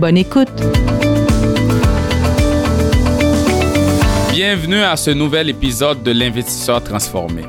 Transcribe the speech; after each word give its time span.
Bonne 0.00 0.16
écoute! 0.16 0.48
Bienvenue 4.32 4.80
à 4.80 4.96
ce 4.96 5.10
nouvel 5.10 5.50
épisode 5.50 6.02
de 6.02 6.10
l'Investisseur 6.10 6.82
transformé. 6.82 7.42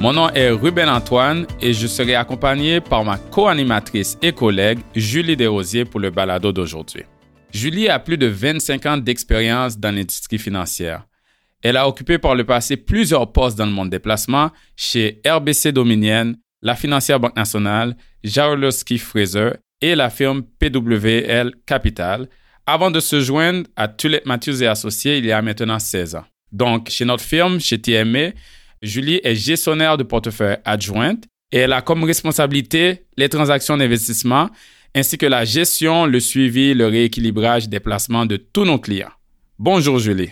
Mon 0.00 0.12
nom 0.12 0.28
est 0.30 0.50
Ruben 0.50 0.88
Antoine 0.88 1.46
et 1.60 1.72
je 1.72 1.86
serai 1.86 2.16
accompagné 2.16 2.80
par 2.80 3.04
ma 3.04 3.18
co-animatrice 3.18 4.18
et 4.20 4.32
collègue 4.32 4.80
Julie 4.96 5.36
Desrosiers 5.36 5.84
pour 5.84 6.00
le 6.00 6.10
balado 6.10 6.50
d'aujourd'hui. 6.50 7.04
Julie 7.52 7.88
a 7.88 8.00
plus 8.00 8.18
de 8.18 8.26
25 8.26 8.86
ans 8.86 8.96
d'expérience 8.96 9.78
dans 9.78 9.94
l'industrie 9.94 10.38
financière. 10.38 11.06
Elle 11.62 11.76
a 11.76 11.86
occupé 11.86 12.18
par 12.18 12.34
le 12.34 12.42
passé 12.42 12.76
plusieurs 12.76 13.30
postes 13.30 13.56
dans 13.56 13.66
le 13.66 13.70
monde 13.70 13.90
des 13.90 14.00
placements 14.00 14.50
chez 14.74 15.20
RBC 15.24 15.70
Dominienne, 15.70 16.36
la 16.62 16.74
financière 16.74 17.20
Banque 17.20 17.36
Nationale, 17.36 17.96
Jarolowski 18.24 18.98
Fraser 18.98 19.52
et 19.82 19.94
la 19.94 20.08
firme 20.08 20.42
PWL 20.58 21.52
Capital, 21.66 22.28
avant 22.66 22.90
de 22.90 23.00
se 23.00 23.20
joindre 23.20 23.64
à 23.76 23.88
Tulip 23.88 24.24
Matthews 24.24 24.62
et 24.62 24.68
Associés 24.68 25.18
il 25.18 25.26
y 25.26 25.32
a 25.32 25.42
maintenant 25.42 25.78
16 25.78 26.14
ans. 26.14 26.24
Donc, 26.52 26.88
chez 26.88 27.04
notre 27.04 27.24
firme, 27.24 27.58
chez 27.60 27.80
TMA, 27.80 28.30
Julie 28.80 29.20
est 29.24 29.34
gestionnaire 29.34 29.96
de 29.96 30.04
portefeuille 30.04 30.56
adjointe 30.64 31.24
et 31.50 31.58
elle 31.58 31.72
a 31.72 31.82
comme 31.82 32.04
responsabilité 32.04 33.04
les 33.16 33.28
transactions 33.28 33.76
d'investissement 33.76 34.48
ainsi 34.94 35.18
que 35.18 35.26
la 35.26 35.44
gestion, 35.44 36.06
le 36.06 36.20
suivi, 36.20 36.74
le 36.74 36.86
rééquilibrage 36.86 37.68
des 37.68 37.80
placements 37.80 38.26
de 38.26 38.36
tous 38.36 38.64
nos 38.64 38.78
clients. 38.78 39.12
Bonjour 39.58 39.98
Julie. 39.98 40.30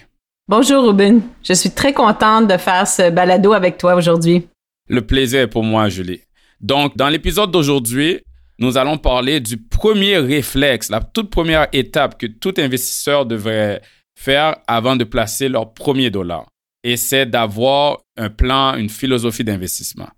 Bonjour 0.48 0.86
Ruben. 0.86 1.22
Je 1.42 1.52
suis 1.54 1.70
très 1.70 1.92
contente 1.92 2.48
de 2.48 2.56
faire 2.56 2.86
ce 2.86 3.10
balado 3.10 3.52
avec 3.52 3.78
toi 3.78 3.94
aujourd'hui. 3.94 4.46
Le 4.88 5.02
plaisir 5.02 5.40
est 5.40 5.46
pour 5.46 5.62
moi, 5.62 5.88
Julie. 5.88 6.20
Donc, 6.60 6.96
dans 6.96 7.08
l'épisode 7.08 7.50
d'aujourd'hui, 7.50 8.20
nous 8.60 8.76
allons 8.76 8.98
parler 8.98 9.40
du 9.40 9.56
premier 9.56 10.18
réflexe, 10.18 10.90
la 10.90 11.00
toute 11.00 11.30
première 11.30 11.68
étape 11.72 12.18
que 12.18 12.26
tout 12.26 12.54
investisseur 12.58 13.24
devrait 13.24 13.80
faire 14.14 14.56
avant 14.66 14.96
de 14.96 15.04
placer 15.04 15.48
leur 15.48 15.72
premier 15.72 16.10
dollar. 16.10 16.46
Et 16.84 16.98
c'est 16.98 17.26
d'avoir 17.26 17.98
un 18.16 18.28
plan, 18.28 18.76
une 18.76 18.90
philosophie 18.90 19.44
d'investissement. 19.44 20.08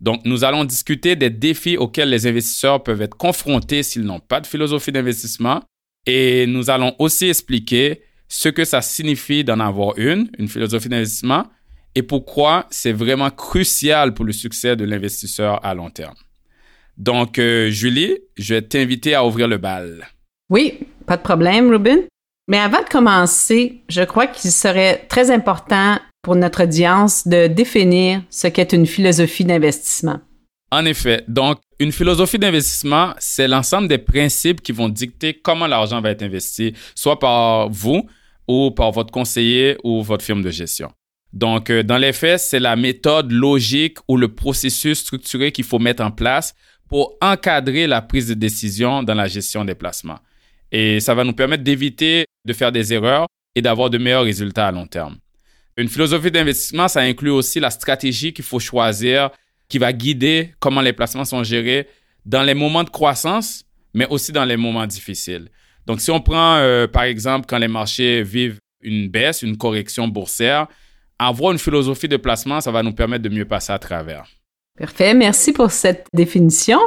Donc, 0.00 0.22
nous 0.24 0.44
allons 0.44 0.64
discuter 0.64 1.14
des 1.14 1.28
défis 1.28 1.76
auxquels 1.76 2.08
les 2.08 2.26
investisseurs 2.26 2.82
peuvent 2.82 3.02
être 3.02 3.16
confrontés 3.16 3.82
s'ils 3.82 4.04
n'ont 4.04 4.20
pas 4.20 4.40
de 4.40 4.46
philosophie 4.46 4.92
d'investissement. 4.92 5.62
Et 6.06 6.46
nous 6.46 6.70
allons 6.70 6.94
aussi 6.98 7.28
expliquer 7.28 8.00
ce 8.28 8.48
que 8.48 8.64
ça 8.64 8.80
signifie 8.80 9.44
d'en 9.44 9.60
avoir 9.60 9.98
une, 9.98 10.30
une 10.38 10.48
philosophie 10.48 10.88
d'investissement, 10.88 11.44
et 11.94 12.02
pourquoi 12.02 12.66
c'est 12.70 12.92
vraiment 12.92 13.30
crucial 13.30 14.14
pour 14.14 14.24
le 14.24 14.32
succès 14.32 14.76
de 14.76 14.84
l'investisseur 14.84 15.62
à 15.64 15.74
long 15.74 15.90
terme. 15.90 16.14
Donc, 17.00 17.38
euh, 17.38 17.70
Julie, 17.70 18.18
je 18.36 18.54
vais 18.54 18.62
t'inviter 18.62 19.14
à 19.14 19.24
ouvrir 19.24 19.48
le 19.48 19.56
bal. 19.56 20.06
Oui, 20.50 20.80
pas 21.06 21.16
de 21.16 21.22
problème, 21.22 21.70
Ruben. 21.70 22.00
Mais 22.46 22.58
avant 22.58 22.82
de 22.82 22.88
commencer, 22.88 23.80
je 23.88 24.02
crois 24.02 24.26
qu'il 24.26 24.50
serait 24.50 25.06
très 25.08 25.30
important 25.30 25.98
pour 26.20 26.36
notre 26.36 26.64
audience 26.64 27.26
de 27.26 27.46
définir 27.46 28.20
ce 28.28 28.48
qu'est 28.48 28.74
une 28.74 28.84
philosophie 28.84 29.46
d'investissement. 29.46 30.20
En 30.70 30.84
effet, 30.84 31.24
donc 31.26 31.58
une 31.78 31.90
philosophie 31.90 32.38
d'investissement, 32.38 33.14
c'est 33.18 33.48
l'ensemble 33.48 33.88
des 33.88 33.98
principes 33.98 34.60
qui 34.60 34.72
vont 34.72 34.90
dicter 34.90 35.32
comment 35.32 35.66
l'argent 35.66 36.02
va 36.02 36.10
être 36.10 36.22
investi, 36.22 36.74
soit 36.94 37.18
par 37.18 37.70
vous 37.70 38.06
ou 38.46 38.72
par 38.72 38.92
votre 38.92 39.10
conseiller 39.10 39.78
ou 39.84 40.02
votre 40.02 40.24
firme 40.24 40.42
de 40.42 40.50
gestion. 40.50 40.92
Donc, 41.32 41.70
euh, 41.70 41.82
dans 41.82 41.96
les 41.96 42.12
faits, 42.12 42.40
c'est 42.40 42.60
la 42.60 42.76
méthode 42.76 43.32
logique 43.32 43.98
ou 44.06 44.18
le 44.18 44.28
processus 44.28 44.98
structuré 44.98 45.50
qu'il 45.50 45.64
faut 45.64 45.78
mettre 45.78 46.02
en 46.02 46.10
place 46.10 46.54
pour 46.90 47.16
encadrer 47.22 47.86
la 47.86 48.02
prise 48.02 48.28
de 48.28 48.34
décision 48.34 49.02
dans 49.02 49.14
la 49.14 49.28
gestion 49.28 49.64
des 49.64 49.76
placements. 49.76 50.18
Et 50.72 51.00
ça 51.00 51.14
va 51.14 51.24
nous 51.24 51.32
permettre 51.32 51.62
d'éviter 51.62 52.26
de 52.44 52.52
faire 52.52 52.72
des 52.72 52.92
erreurs 52.92 53.26
et 53.54 53.62
d'avoir 53.62 53.90
de 53.90 53.98
meilleurs 53.98 54.24
résultats 54.24 54.66
à 54.66 54.72
long 54.72 54.86
terme. 54.86 55.16
Une 55.76 55.88
philosophie 55.88 56.30
d'investissement, 56.30 56.88
ça 56.88 57.00
inclut 57.00 57.30
aussi 57.30 57.60
la 57.60 57.70
stratégie 57.70 58.32
qu'il 58.32 58.44
faut 58.44 58.58
choisir, 58.58 59.30
qui 59.68 59.78
va 59.78 59.92
guider 59.92 60.52
comment 60.58 60.80
les 60.80 60.92
placements 60.92 61.24
sont 61.24 61.44
gérés 61.44 61.88
dans 62.26 62.42
les 62.42 62.54
moments 62.54 62.84
de 62.84 62.90
croissance, 62.90 63.64
mais 63.94 64.06
aussi 64.08 64.32
dans 64.32 64.44
les 64.44 64.56
moments 64.56 64.86
difficiles. 64.86 65.48
Donc, 65.86 66.00
si 66.00 66.10
on 66.10 66.20
prend, 66.20 66.56
euh, 66.56 66.86
par 66.86 67.04
exemple, 67.04 67.46
quand 67.48 67.58
les 67.58 67.68
marchés 67.68 68.22
vivent 68.22 68.58
une 68.80 69.08
baisse, 69.08 69.42
une 69.42 69.56
correction 69.56 70.08
boursière, 70.08 70.66
avoir 71.18 71.52
une 71.52 71.58
philosophie 71.58 72.08
de 72.08 72.16
placement, 72.16 72.60
ça 72.60 72.70
va 72.70 72.82
nous 72.82 72.92
permettre 72.92 73.22
de 73.22 73.28
mieux 73.28 73.44
passer 73.44 73.72
à 73.72 73.78
travers. 73.78 74.26
Parfait. 74.80 75.12
Merci 75.12 75.52
pour 75.52 75.70
cette 75.72 76.06
définition. 76.14 76.80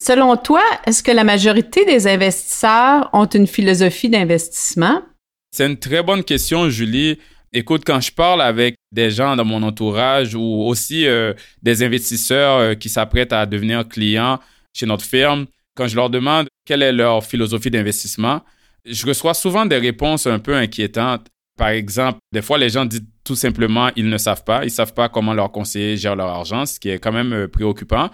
Selon 0.00 0.34
toi, 0.38 0.62
est-ce 0.86 1.02
que 1.02 1.12
la 1.12 1.24
majorité 1.24 1.84
des 1.84 2.06
investisseurs 2.06 3.10
ont 3.12 3.26
une 3.26 3.46
philosophie 3.46 4.08
d'investissement? 4.08 5.02
C'est 5.50 5.66
une 5.66 5.78
très 5.78 6.02
bonne 6.02 6.24
question, 6.24 6.70
Julie. 6.70 7.18
Écoute, 7.52 7.82
quand 7.86 8.00
je 8.00 8.10
parle 8.10 8.40
avec 8.40 8.76
des 8.92 9.10
gens 9.10 9.36
dans 9.36 9.44
mon 9.44 9.62
entourage 9.62 10.34
ou 10.34 10.62
aussi 10.64 11.06
euh, 11.06 11.34
des 11.62 11.82
investisseurs 11.82 12.58
euh, 12.58 12.74
qui 12.74 12.88
s'apprêtent 12.88 13.34
à 13.34 13.44
devenir 13.44 13.86
clients 13.86 14.40
chez 14.72 14.86
notre 14.86 15.04
firme, 15.04 15.44
quand 15.76 15.86
je 15.86 15.96
leur 15.96 16.08
demande 16.08 16.48
quelle 16.64 16.82
est 16.82 16.92
leur 16.92 17.24
philosophie 17.24 17.70
d'investissement, 17.70 18.40
je 18.86 19.06
reçois 19.06 19.34
souvent 19.34 19.66
des 19.66 19.78
réponses 19.78 20.26
un 20.26 20.38
peu 20.38 20.54
inquiétantes. 20.54 21.26
Par 21.58 21.68
exemple, 21.68 22.18
des 22.32 22.42
fois, 22.42 22.56
les 22.56 22.70
gens 22.70 22.86
disent 22.86 23.04
tout 23.24 23.34
simplement 23.34 23.90
ils 23.96 24.08
ne 24.08 24.18
savent 24.18 24.44
pas, 24.44 24.62
ils 24.62 24.66
ne 24.66 24.70
savent 24.70 24.94
pas 24.94 25.08
comment 25.08 25.34
leur 25.34 25.50
conseiller 25.50 25.96
gère 25.96 26.14
leur 26.14 26.28
argent, 26.28 26.66
ce 26.66 26.78
qui 26.78 26.90
est 26.90 26.98
quand 26.98 27.12
même 27.12 27.32
euh, 27.32 27.48
préoccupant. 27.48 28.10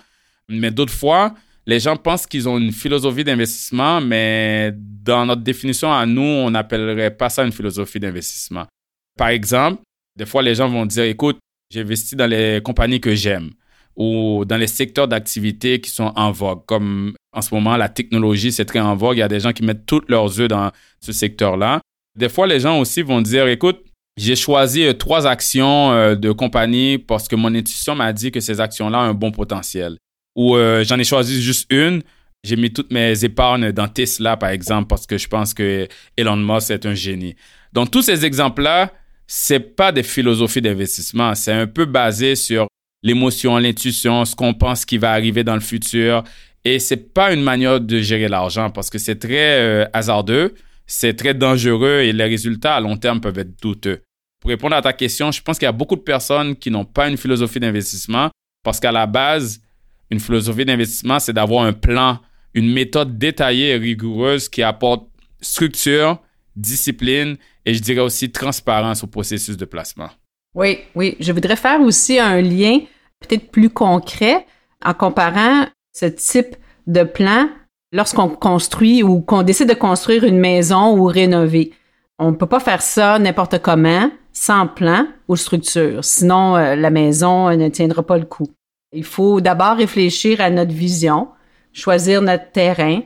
Mais 0.49 0.71
d'autres 0.71 0.93
fois, 0.93 1.35
les 1.67 1.79
gens 1.81 1.97
pensent 1.97 2.27
qu'ils 2.27 2.49
ont 2.49 2.59
une 2.59 2.73
philosophie 2.73 3.25
d'investissement, 3.25 4.01
mais 4.01 4.73
dans 4.75 5.27
notre 5.27 5.43
définition 5.43 5.93
à 5.93 6.07
nous, 6.07 6.23
on 6.23 6.51
n'appellerait 6.51 7.11
pas 7.17 7.29
ça 7.29 7.45
une 7.45 7.53
philosophie 7.53 8.01
d'investissement. 8.01 8.67
Par 9.17 9.29
exemple, 9.29 9.83
des 10.17 10.27
fois, 10.27 10.43
les 10.43 10.55
gens 10.55 10.69
vont 10.69 10.87
dire, 10.87 11.05
écoute, 11.05 11.39
j'investis 11.71 12.17
dans 12.17 12.27
les 12.27 12.61
compagnies 12.63 13.01
que 13.01 13.15
j'aime 13.15 13.51
ou 13.97 14.45
dans 14.47 14.57
les 14.57 14.67
secteurs 14.67 15.09
d'activité 15.09 15.81
qui 15.81 15.91
sont 15.91 16.13
en 16.17 16.33
vogue, 16.33 16.65
comme 16.67 17.15
en 17.33 17.43
ce 17.43 17.55
moment, 17.55 17.77
la 17.77 17.89
technologie, 17.89 18.51
c'est 18.51 18.65
très 18.65 18.81
en 18.81 18.97
vogue. 18.97 19.17
Il 19.17 19.21
y 19.21 19.23
a 19.23 19.29
des 19.29 19.41
gens 19.41 19.53
qui 19.53 19.63
mettent 19.63 19.87
tous 19.87 20.03
leurs 20.09 20.41
œufs 20.41 20.49
dans 20.49 20.71
ce 21.01 21.13
secteur-là. 21.13 21.81
Des 22.19 22.29
fois, 22.29 22.47
les 22.47 22.61
gens 22.61 22.81
aussi 22.81 23.03
vont 23.03 23.21
dire, 23.21 23.47
écoute, 23.47 23.85
j'ai 24.21 24.37
choisi 24.37 24.85
euh, 24.85 24.93
trois 24.93 25.27
actions 25.27 25.93
euh, 25.93 26.15
de 26.15 26.31
compagnie 26.31 26.99
parce 26.99 27.27
que 27.27 27.37
mon 27.37 27.55
intuition 27.55 27.95
m'a 27.95 28.13
dit 28.13 28.31
que 28.31 28.41
ces 28.41 28.61
actions-là 28.61 28.99
ont 28.99 29.03
un 29.03 29.15
bon 29.15 29.31
potentiel. 29.31 29.97
Ou 30.37 30.57
euh, 30.57 30.85
j'en 30.85 30.99
ai 30.99 31.05
choisi 31.05 31.41
juste 31.41 31.73
une. 31.73 32.03
J'ai 32.45 32.57
mis 32.57 32.71
toutes 32.71 32.93
mes 32.93 33.25
épargnes 33.25 33.73
dans 33.73 33.89
Tesla, 33.89 34.37
par 34.37 34.51
exemple, 34.51 34.89
parce 34.89 35.07
que 35.07 35.17
je 35.17 35.27
pense 35.27 35.55
que 35.55 35.89
Elon 36.19 36.37
Musk 36.37 36.71
est 36.71 36.85
un 36.85 36.95
génie. 36.95 37.35
Donc, 37.73 37.91
tous 37.91 38.03
ces 38.03 38.25
exemples-là, 38.27 38.93
c'est 39.27 39.61
pas 39.61 39.91
des 39.91 40.03
philosophies 40.03 40.61
d'investissement. 40.61 41.35
C'est 41.35 41.53
un 41.53 41.67
peu 41.67 41.87
basé 41.87 42.37
sur 42.37 42.67
l'émotion, 43.03 43.57
l'intuition, 43.57 44.27
ce 44.27 44.37
qu'on 44.37 44.53
pense 44.53 44.85
qui 44.85 44.99
va 44.99 45.13
arriver 45.13 45.45
dans 45.45 45.55
le 45.55 45.61
futur. 45.61 46.25
Et 46.65 46.79
c'est 46.79 47.15
pas 47.15 47.33
une 47.33 47.43
manière 47.43 47.81
de 47.81 48.01
gérer 48.01 48.29
l'argent 48.29 48.69
parce 48.71 48.91
que 48.91 48.99
c'est 48.99 49.19
très 49.19 49.89
hasardeux, 49.95 50.55
c'est 50.87 51.15
très 51.15 51.33
dangereux 51.33 52.01
et 52.01 52.13
les 52.13 52.25
résultats 52.25 52.75
à 52.75 52.81
long 52.81 52.99
terme 52.99 53.21
peuvent 53.21 53.39
être 53.39 53.61
douteux. 53.63 54.03
Pour 54.41 54.49
répondre 54.49 54.75
à 54.75 54.83
ta 54.83 54.93
question, 54.93 55.31
je 55.31 55.43
pense 55.43 55.59
qu'il 55.59 55.67
y 55.67 55.69
a 55.69 55.73
beaucoup 55.73 55.97
de 55.97 56.01
personnes 56.01 56.57
qui 56.57 56.71
n'ont 56.71 56.85
pas 56.85 57.09
une 57.09 57.17
philosophie 57.17 57.61
d'investissement 57.61 58.31
parce 58.63 58.81
qu'à 58.81 58.91
la 58.91 59.07
base, 59.07 59.61
une 60.11 60.21
philosophie 60.21 60.65
d'investissement, 60.65 61.19
c'est 61.19 61.33
d'avoir 61.33 61.65
un 61.65 61.73
plan, 61.73 62.19
une 62.55 62.73
méthode 62.73 63.19
détaillée 63.19 63.71
et 63.71 63.77
rigoureuse 63.77 64.49
qui 64.49 64.63
apporte 64.63 65.07
structure, 65.41 66.19
discipline 66.57 67.37
et 67.67 67.75
je 67.75 67.81
dirais 67.81 68.01
aussi 68.01 68.31
transparence 68.33 69.05
au 69.05 69.07
processus 69.07 69.57
de 69.57 69.65
placement. 69.65 70.11
Oui, 70.55 70.79
oui. 70.95 71.17
Je 71.21 71.33
voudrais 71.33 71.57
faire 71.57 71.81
aussi 71.81 72.19
un 72.19 72.41
lien 72.41 72.81
peut-être 73.21 73.51
plus 73.51 73.71
concret 73.71 74.47
en 74.85 74.95
comparant 74.95 75.67
ce 75.93 76.07
type 76.07 76.57
de 76.87 77.05
plan 77.05 77.49
lorsqu'on 77.93 78.29
construit 78.29 79.03
ou 79.03 79.21
qu'on 79.21 79.43
décide 79.43 79.69
de 79.69 79.75
construire 79.75 80.25
une 80.25 80.39
maison 80.39 80.97
ou 80.97 81.05
rénover. 81.05 81.73
On 82.19 82.31
ne 82.33 82.37
peut 82.37 82.47
pas 82.47 82.61
faire 82.61 82.83
ça 82.83 83.19
n'importe 83.19 83.61
comment, 83.61 84.11
sans 84.41 84.67
plan 84.67 85.07
ou 85.29 85.37
structure. 85.37 86.03
Sinon, 86.03 86.57
euh, 86.57 86.75
la 86.75 86.89
maison 86.89 87.55
ne 87.55 87.69
tiendra 87.69 88.03
pas 88.03 88.17
le 88.17 88.25
coup. 88.25 88.49
Il 88.91 89.05
faut 89.05 89.43
d'abord 89.43 89.77
réfléchir 89.77 90.41
à 90.41 90.49
notre 90.49 90.73
vision, 90.73 91.29
choisir 91.75 92.23
notre 92.23 92.51
terrain, 92.51 93.03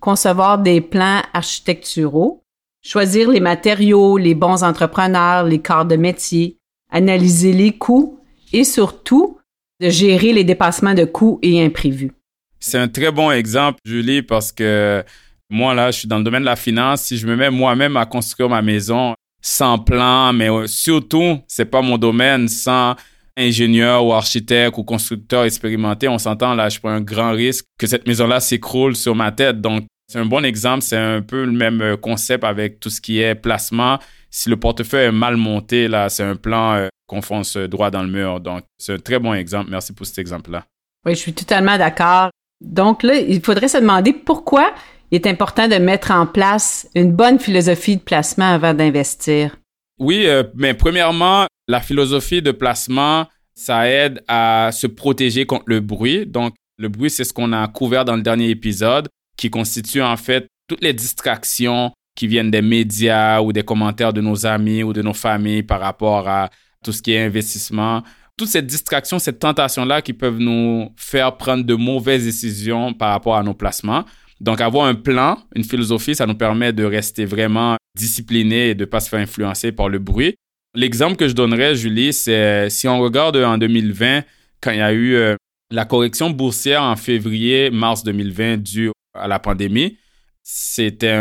concevoir 0.00 0.58
des 0.58 0.80
plans 0.80 1.20
architecturaux, 1.34 2.42
choisir 2.82 3.28
les 3.28 3.40
matériaux, 3.40 4.16
les 4.16 4.34
bons 4.34 4.64
entrepreneurs, 4.64 5.44
les 5.44 5.58
corps 5.58 5.84
de 5.84 5.96
métier, 5.96 6.56
analyser 6.90 7.52
les 7.52 7.72
coûts 7.72 8.18
et 8.54 8.64
surtout 8.64 9.36
de 9.82 9.90
gérer 9.90 10.32
les 10.32 10.44
dépassements 10.44 10.94
de 10.94 11.04
coûts 11.04 11.38
et 11.42 11.62
imprévus. 11.62 12.12
C'est 12.58 12.78
un 12.78 12.88
très 12.88 13.12
bon 13.12 13.30
exemple, 13.30 13.80
Julie, 13.84 14.22
parce 14.22 14.50
que 14.50 15.04
moi, 15.50 15.74
là, 15.74 15.90
je 15.90 15.98
suis 15.98 16.08
dans 16.08 16.18
le 16.18 16.24
domaine 16.24 16.42
de 16.42 16.46
la 16.46 16.56
finance. 16.56 17.02
Si 17.02 17.18
je 17.18 17.26
me 17.26 17.36
mets 17.36 17.50
moi-même 17.50 17.98
à 17.98 18.06
construire 18.06 18.48
ma 18.48 18.62
maison 18.62 19.14
sans 19.42 19.78
plan, 19.78 20.32
mais 20.32 20.48
surtout, 20.66 21.38
c'est 21.48 21.64
pas 21.64 21.82
mon 21.82 21.98
domaine, 21.98 22.48
sans 22.48 22.94
ingénieur 23.36 24.04
ou 24.04 24.12
architecte 24.12 24.76
ou 24.78 24.84
constructeur 24.84 25.44
expérimenté, 25.44 26.08
on 26.08 26.18
s'entend 26.18 26.54
là, 26.54 26.68
je 26.68 26.78
prends 26.78 26.90
un 26.90 27.00
grand 27.00 27.32
risque 27.32 27.64
que 27.78 27.86
cette 27.86 28.06
maison-là 28.06 28.40
s'écroule 28.40 28.96
sur 28.96 29.14
ma 29.14 29.32
tête. 29.32 29.60
Donc, 29.60 29.84
c'est 30.10 30.18
un 30.18 30.26
bon 30.26 30.44
exemple. 30.44 30.82
C'est 30.82 30.96
un 30.96 31.22
peu 31.22 31.44
le 31.44 31.52
même 31.52 31.80
euh, 31.80 31.96
concept 31.96 32.42
avec 32.42 32.80
tout 32.80 32.90
ce 32.90 33.00
qui 33.00 33.20
est 33.20 33.34
placement. 33.34 33.98
Si 34.28 34.48
le 34.48 34.56
portefeuille 34.56 35.06
est 35.06 35.12
mal 35.12 35.36
monté, 35.36 35.88
là, 35.88 36.08
c'est 36.08 36.24
un 36.24 36.36
plan 36.36 36.74
euh, 36.74 36.88
qu'on 37.06 37.22
fonce 37.22 37.56
droit 37.56 37.90
dans 37.90 38.02
le 38.02 38.08
mur. 38.08 38.40
Donc, 38.40 38.62
c'est 38.76 38.94
un 38.94 38.98
très 38.98 39.18
bon 39.18 39.34
exemple. 39.34 39.70
Merci 39.70 39.92
pour 39.92 40.06
cet 40.06 40.18
exemple-là. 40.18 40.64
Oui, 41.06 41.14
je 41.14 41.20
suis 41.20 41.32
totalement 41.32 41.78
d'accord. 41.78 42.30
Donc 42.60 43.02
là, 43.02 43.14
il 43.14 43.40
faudrait 43.40 43.68
se 43.68 43.78
demander 43.78 44.12
pourquoi 44.12 44.74
il 45.10 45.16
est 45.16 45.26
important 45.26 45.68
de 45.68 45.76
mettre 45.76 46.10
en 46.10 46.26
place 46.26 46.88
une 46.94 47.12
bonne 47.12 47.38
philosophie 47.38 47.96
de 47.96 48.02
placement 48.02 48.52
avant 48.52 48.74
d'investir. 48.74 49.56
Oui, 49.98 50.26
euh, 50.26 50.44
mais 50.54 50.74
premièrement, 50.74 51.46
la 51.68 51.80
philosophie 51.80 52.42
de 52.42 52.52
placement, 52.52 53.26
ça 53.54 53.88
aide 53.88 54.22
à 54.28 54.70
se 54.72 54.86
protéger 54.86 55.46
contre 55.46 55.64
le 55.66 55.80
bruit. 55.80 56.26
Donc, 56.26 56.54
le 56.78 56.88
bruit, 56.88 57.10
c'est 57.10 57.24
ce 57.24 57.32
qu'on 57.32 57.52
a 57.52 57.68
couvert 57.68 58.04
dans 58.04 58.16
le 58.16 58.22
dernier 58.22 58.48
épisode, 58.48 59.08
qui 59.36 59.50
constitue 59.50 60.00
en 60.00 60.16
fait 60.16 60.46
toutes 60.66 60.82
les 60.82 60.94
distractions 60.94 61.92
qui 62.16 62.26
viennent 62.26 62.50
des 62.50 62.62
médias 62.62 63.40
ou 63.40 63.52
des 63.52 63.62
commentaires 63.62 64.12
de 64.12 64.20
nos 64.20 64.46
amis 64.46 64.82
ou 64.82 64.92
de 64.92 65.02
nos 65.02 65.12
familles 65.12 65.62
par 65.62 65.80
rapport 65.80 66.28
à 66.28 66.48
tout 66.84 66.92
ce 66.92 67.02
qui 67.02 67.12
est 67.12 67.24
investissement. 67.24 68.02
Toutes 68.36 68.48
ces 68.48 68.62
distractions, 68.62 69.18
cette 69.18 69.38
tentation-là 69.38 70.00
qui 70.00 70.12
peuvent 70.14 70.38
nous 70.38 70.92
faire 70.96 71.36
prendre 71.36 71.64
de 71.64 71.74
mauvaises 71.74 72.24
décisions 72.24 72.94
par 72.94 73.10
rapport 73.10 73.36
à 73.36 73.42
nos 73.42 73.54
placements. 73.54 74.04
Donc, 74.40 74.60
avoir 74.60 74.86
un 74.86 74.94
plan, 74.94 75.38
une 75.54 75.64
philosophie, 75.64 76.14
ça 76.14 76.26
nous 76.26 76.34
permet 76.34 76.72
de 76.72 76.84
rester 76.84 77.24
vraiment 77.24 77.76
discipliné 77.96 78.70
et 78.70 78.74
de 78.74 78.80
ne 78.80 78.86
pas 78.86 79.00
se 79.00 79.08
faire 79.08 79.20
influencer 79.20 79.72
par 79.72 79.88
le 79.88 79.98
bruit. 79.98 80.34
L'exemple 80.74 81.16
que 81.16 81.28
je 81.28 81.34
donnerais, 81.34 81.74
Julie, 81.74 82.12
c'est 82.12 82.70
si 82.70 82.88
on 82.88 83.00
regarde 83.00 83.36
en 83.36 83.58
2020, 83.58 84.22
quand 84.60 84.70
il 84.70 84.78
y 84.78 84.82
a 84.82 84.92
eu 84.92 85.14
euh, 85.14 85.36
la 85.70 85.84
correction 85.84 86.30
boursière 86.30 86.82
en 86.82 86.96
février-mars 86.96 88.02
2020 88.02 88.58
due 88.58 88.90
à 89.14 89.28
la 89.28 89.38
pandémie, 89.38 89.98
c'était 90.42 91.16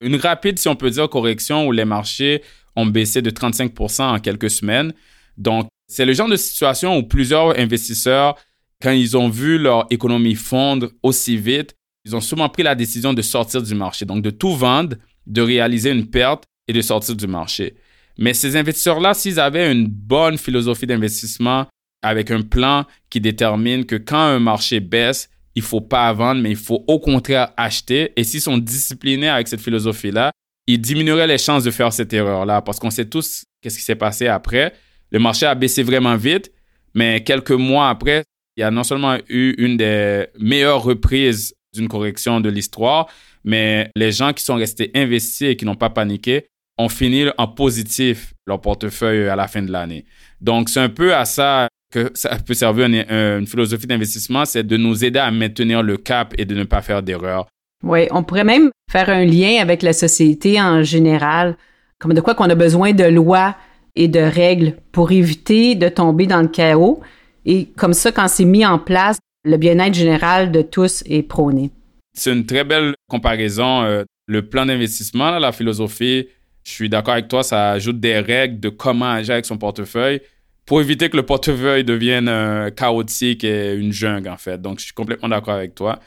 une 0.00 0.16
rapide, 0.16 0.58
si 0.58 0.68
on 0.68 0.76
peut 0.76 0.90
dire, 0.90 1.08
correction 1.08 1.66
où 1.66 1.72
les 1.72 1.84
marchés 1.84 2.42
ont 2.76 2.86
baissé 2.86 3.22
de 3.22 3.30
35% 3.30 4.02
en 4.02 4.18
quelques 4.18 4.50
semaines. 4.50 4.92
Donc, 5.36 5.68
c'est 5.88 6.04
le 6.04 6.12
genre 6.12 6.28
de 6.28 6.36
situation 6.36 6.96
où 6.96 7.02
plusieurs 7.02 7.58
investisseurs, 7.58 8.36
quand 8.82 8.92
ils 8.92 9.16
ont 9.16 9.28
vu 9.28 9.58
leur 9.58 9.86
économie 9.90 10.34
fondre 10.34 10.90
aussi 11.02 11.36
vite, 11.36 11.74
ils 12.04 12.14
ont 12.14 12.20
souvent 12.20 12.48
pris 12.48 12.62
la 12.62 12.74
décision 12.74 13.14
de 13.14 13.22
sortir 13.22 13.62
du 13.62 13.74
marché, 13.74 14.04
donc 14.04 14.22
de 14.22 14.30
tout 14.30 14.54
vendre, 14.54 14.96
de 15.26 15.40
réaliser 15.40 15.90
une 15.90 16.06
perte 16.08 16.44
et 16.68 16.72
de 16.72 16.80
sortir 16.80 17.16
du 17.16 17.26
marché. 17.26 17.74
Mais 18.18 18.34
ces 18.34 18.56
investisseurs-là, 18.56 19.14
s'ils 19.14 19.40
avaient 19.40 19.72
une 19.72 19.86
bonne 19.86 20.38
philosophie 20.38 20.86
d'investissement 20.86 21.66
avec 22.02 22.30
un 22.30 22.42
plan 22.42 22.84
qui 23.08 23.20
détermine 23.20 23.86
que 23.86 23.96
quand 23.96 24.18
un 24.18 24.38
marché 24.38 24.80
baisse, 24.80 25.28
il 25.54 25.62
faut 25.62 25.80
pas 25.80 26.12
vendre, 26.12 26.42
mais 26.42 26.50
il 26.50 26.56
faut 26.56 26.84
au 26.86 26.98
contraire 26.98 27.52
acheter. 27.56 28.12
Et 28.16 28.24
s'ils 28.24 28.40
sont 28.40 28.58
disciplinés 28.58 29.28
avec 29.28 29.48
cette 29.48 29.60
philosophie-là, 29.60 30.30
ils 30.66 30.80
diminueraient 30.80 31.26
les 31.26 31.38
chances 31.38 31.64
de 31.64 31.70
faire 31.70 31.92
cette 31.92 32.12
erreur-là 32.12 32.62
parce 32.62 32.78
qu'on 32.78 32.90
sait 32.90 33.06
tous 33.06 33.44
qu'est-ce 33.60 33.78
qui 33.78 33.84
s'est 33.84 33.94
passé 33.94 34.26
après. 34.26 34.74
Le 35.10 35.18
marché 35.18 35.46
a 35.46 35.54
baissé 35.54 35.82
vraiment 35.82 36.16
vite, 36.16 36.52
mais 36.94 37.22
quelques 37.22 37.52
mois 37.52 37.88
après, 37.88 38.24
il 38.56 38.60
y 38.60 38.64
a 38.64 38.70
non 38.70 38.84
seulement 38.84 39.16
eu 39.28 39.54
une 39.58 39.76
des 39.76 40.26
meilleures 40.38 40.82
reprises 40.82 41.54
d'une 41.74 41.88
correction 41.88 42.40
de 42.40 42.48
l'histoire, 42.48 43.08
mais 43.44 43.90
les 43.96 44.12
gens 44.12 44.32
qui 44.32 44.42
sont 44.42 44.54
restés 44.54 44.90
investis 44.94 45.50
et 45.50 45.56
qui 45.56 45.64
n'ont 45.64 45.74
pas 45.74 45.90
paniqué 45.90 46.46
ont 46.78 46.88
fini 46.88 47.26
en 47.38 47.46
positif 47.46 48.32
leur 48.46 48.60
portefeuille 48.60 49.28
à 49.28 49.36
la 49.36 49.46
fin 49.46 49.62
de 49.62 49.70
l'année. 49.70 50.04
Donc, 50.40 50.68
c'est 50.68 50.80
un 50.80 50.88
peu 50.88 51.14
à 51.14 51.24
ça 51.24 51.68
que 51.92 52.10
ça 52.14 52.36
peut 52.44 52.54
servir 52.54 52.86
une, 52.86 53.04
une 53.08 53.46
philosophie 53.46 53.86
d'investissement, 53.86 54.44
c'est 54.44 54.64
de 54.64 54.76
nous 54.76 55.04
aider 55.04 55.20
à 55.20 55.30
maintenir 55.30 55.82
le 55.82 55.96
cap 55.96 56.34
et 56.38 56.44
de 56.44 56.54
ne 56.54 56.64
pas 56.64 56.82
faire 56.82 57.02
d'erreurs. 57.02 57.46
Oui, 57.84 58.08
on 58.10 58.22
pourrait 58.22 58.44
même 58.44 58.70
faire 58.90 59.10
un 59.10 59.24
lien 59.24 59.60
avec 59.60 59.82
la 59.82 59.92
société 59.92 60.60
en 60.60 60.82
général, 60.82 61.56
comme 61.98 62.14
de 62.14 62.20
quoi 62.20 62.34
qu'on 62.34 62.48
a 62.50 62.54
besoin 62.54 62.92
de 62.92 63.04
lois 63.04 63.54
et 63.94 64.08
de 64.08 64.20
règles 64.20 64.76
pour 64.90 65.12
éviter 65.12 65.74
de 65.74 65.88
tomber 65.88 66.26
dans 66.26 66.40
le 66.40 66.48
chaos. 66.48 67.00
Et 67.44 67.66
comme 67.76 67.92
ça, 67.92 68.10
quand 68.10 68.26
c'est 68.26 68.44
mis 68.44 68.64
en 68.64 68.78
place, 68.78 69.18
le 69.44 69.56
bien-être 69.56 69.94
général 69.94 70.50
de 70.50 70.62
tous 70.62 71.02
est 71.06 71.22
prôné. 71.22 71.70
C'est 72.14 72.32
une 72.32 72.46
très 72.46 72.64
belle 72.64 72.94
comparaison. 73.08 73.82
Euh, 73.82 74.04
le 74.26 74.48
plan 74.48 74.66
d'investissement, 74.66 75.38
la 75.38 75.52
philosophie, 75.52 76.28
je 76.64 76.70
suis 76.70 76.88
d'accord 76.88 77.14
avec 77.14 77.28
toi, 77.28 77.42
ça 77.42 77.72
ajoute 77.72 78.00
des 78.00 78.18
règles 78.18 78.58
de 78.58 78.70
comment 78.70 79.10
agir 79.10 79.34
avec 79.34 79.44
son 79.44 79.58
portefeuille 79.58 80.20
pour 80.64 80.80
éviter 80.80 81.10
que 81.10 81.16
le 81.16 81.24
portefeuille 81.24 81.84
devienne 81.84 82.28
euh, 82.28 82.70
chaotique 82.70 83.44
et 83.44 83.74
une 83.74 83.92
jungle, 83.92 84.30
en 84.30 84.38
fait. 84.38 84.60
Donc, 84.60 84.78
je 84.78 84.84
suis 84.84 84.94
complètement 84.94 85.28
d'accord 85.28 85.54
avec 85.54 85.74
toi. 85.74 85.98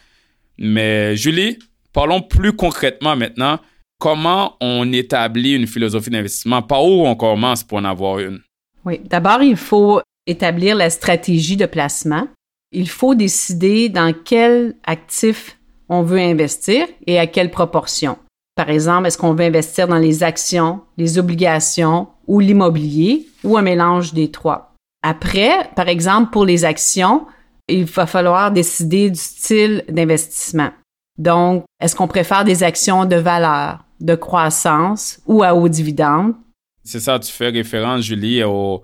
Mais 0.58 1.16
Julie, 1.16 1.60
parlons 1.94 2.22
plus 2.22 2.54
concrètement 2.54 3.16
maintenant. 3.16 3.60
Comment 4.00 4.58
on 4.62 4.92
établit 4.92 5.54
une 5.54 5.68
philosophie 5.68 6.10
d'investissement? 6.10 6.64
Par 6.64 6.84
où 6.84 7.06
on 7.06 7.16
commence 7.16 7.64
pour 7.64 7.78
en 7.78 7.86
avoir 7.86 8.20
une? 8.20 8.40
Oui, 8.86 9.00
d'abord, 9.04 9.44
il 9.44 9.58
faut 9.58 10.02
établir 10.26 10.76
la 10.76 10.90
stratégie 10.90 11.58
de 11.58 11.66
placement 11.66 12.28
il 12.72 12.90
faut 12.90 13.16
décider 13.16 13.90
dans 13.90 14.14
quel 14.14 14.76
actif 14.86 15.58
on 15.90 16.04
veut 16.04 16.20
investir 16.20 16.86
et 17.06 17.20
à 17.20 17.28
quelle 17.28 17.52
proportion. 17.52 18.18
Par 18.56 18.70
exemple, 18.70 19.08
est-ce 19.08 19.18
qu'on 19.18 19.34
veut 19.34 19.46
investir 19.46 19.88
dans 19.88 19.98
les 19.98 20.24
actions, 20.24 20.82
les 20.98 21.20
obligations 21.20 22.08
ou 22.26 22.40
l'immobilier 22.40 23.28
ou 23.44 23.58
un 23.58 23.62
mélange 23.62 24.14
des 24.14 24.32
trois? 24.32 24.74
Après, 25.04 25.70
par 25.76 25.88
exemple, 25.88 26.32
pour 26.32 26.44
les 26.44 26.66
actions, 26.66 27.28
il 27.68 27.86
va 27.86 28.06
falloir 28.06 28.52
décider 28.52 29.10
du 29.10 29.20
style 29.20 29.84
d'investissement. 29.90 30.72
Donc, 31.18 31.66
est-ce 31.80 31.96
qu'on 31.96 32.08
préfère 32.08 32.44
des 32.44 32.64
actions 32.64 33.06
de 33.06 33.16
valeur, 33.16 33.86
de 34.00 34.16
croissance 34.16 35.20
ou 35.26 35.44
à 35.44 35.54
haut 35.54 35.70
dividende? 35.70 36.34
C'est 36.84 37.00
ça, 37.00 37.20
tu 37.20 37.32
fais 37.32 37.50
référence, 37.50 38.02
Julie, 38.02 38.44
au, 38.44 38.82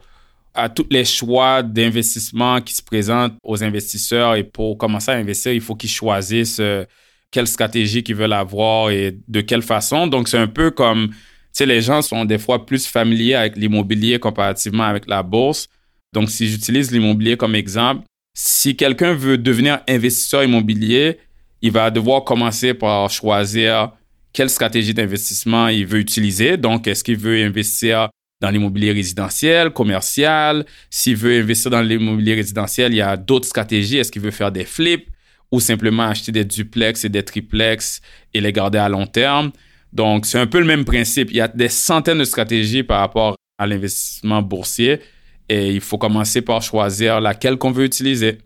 à 0.53 0.69
tous 0.69 0.85
les 0.89 1.05
choix 1.05 1.63
d'investissement 1.63 2.61
qui 2.61 2.73
se 2.73 2.81
présentent 2.81 3.33
aux 3.43 3.63
investisseurs 3.63 4.35
et 4.35 4.43
pour 4.43 4.77
commencer 4.77 5.11
à 5.11 5.15
investir, 5.15 5.51
il 5.51 5.61
faut 5.61 5.75
qu'ils 5.75 5.89
choisissent 5.89 6.59
euh, 6.59 6.85
quelle 7.31 7.47
stratégie 7.47 8.03
qu'ils 8.03 8.15
veulent 8.15 8.33
avoir 8.33 8.91
et 8.91 9.17
de 9.27 9.41
quelle 9.41 9.63
façon. 9.63 10.07
Donc, 10.07 10.27
c'est 10.27 10.37
un 10.37 10.47
peu 10.47 10.69
comme, 10.69 11.09
tu 11.09 11.15
sais, 11.53 11.65
les 11.65 11.81
gens 11.81 12.01
sont 12.01 12.25
des 12.25 12.37
fois 12.37 12.65
plus 12.65 12.85
familiers 12.85 13.35
avec 13.35 13.55
l'immobilier 13.55 14.19
comparativement 14.19 14.83
avec 14.83 15.07
la 15.07 15.23
bourse. 15.23 15.67
Donc, 16.13 16.29
si 16.29 16.47
j'utilise 16.47 16.91
l'immobilier 16.91 17.35
comme 17.35 17.55
exemple, 17.55 18.03
si 18.35 18.75
quelqu'un 18.75 19.13
veut 19.13 19.37
devenir 19.37 19.79
investisseur 19.89 20.43
immobilier, 20.43 21.17
il 21.61 21.71
va 21.71 21.89
devoir 21.89 22.23
commencer 22.23 22.75
par 22.75 23.09
choisir 23.09 23.91
quelle 24.31 24.49
stratégie 24.49 24.93
d'investissement 24.93 25.67
il 25.69 25.87
veut 25.87 25.99
utiliser. 25.99 26.57
Donc, 26.57 26.87
est-ce 26.87 27.03
qu'il 27.03 27.17
veut 27.17 27.43
investir 27.43 28.09
dans 28.43 28.49
l'immobilier 28.49 28.91
résidentiel, 28.91 29.71
commercial. 29.71 30.65
S'il 30.89 31.15
veut 31.15 31.39
investir 31.39 31.71
dans 31.71 31.81
l'immobilier 31.81 32.35
résidentiel, 32.35 32.91
il 32.91 32.97
y 32.97 33.01
a 33.01 33.15
d'autres 33.15 33.47
stratégies. 33.47 33.97
Est-ce 33.97 34.11
qu'il 34.11 34.21
veut 34.21 34.31
faire 34.31 34.51
des 34.51 34.65
flips 34.65 35.07
ou 35.49 35.61
simplement 35.61 36.03
acheter 36.03 36.33
des 36.33 36.43
duplex 36.43 37.05
et 37.05 37.09
des 37.09 37.23
triplex 37.23 38.01
et 38.33 38.41
les 38.41 38.51
garder 38.51 38.79
à 38.79 38.89
long 38.89 39.07
terme? 39.07 39.53
Donc, 39.93 40.25
c'est 40.25 40.39
un 40.39 40.45
peu 40.45 40.59
le 40.59 40.65
même 40.65 40.83
principe. 40.83 41.31
Il 41.31 41.37
y 41.37 41.41
a 41.41 41.47
des 41.47 41.69
centaines 41.69 42.17
de 42.17 42.25
stratégies 42.25 42.83
par 42.83 42.99
rapport 42.99 43.37
à 43.57 43.65
l'investissement 43.65 44.41
boursier 44.41 44.99
et 45.47 45.71
il 45.71 45.79
faut 45.79 45.97
commencer 45.97 46.41
par 46.41 46.61
choisir 46.61 47.21
laquelle 47.21 47.57
qu'on 47.57 47.71
veut 47.71 47.85
utiliser. 47.85 48.39